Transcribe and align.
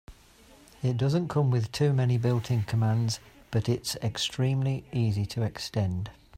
It 0.81 0.97
doesn't 0.97 1.27
come 1.27 1.51
with 1.51 1.71
too 1.71 1.93
many 1.93 2.17
built-in 2.17 2.63
commands, 2.63 3.19
but 3.51 3.69
it's 3.69 3.95
extremely 3.97 4.83
easy 4.91 5.27
to 5.27 5.43
extend. 5.43 6.09